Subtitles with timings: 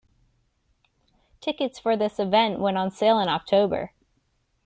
[1.41, 3.91] Tickets for this event went on sale in October.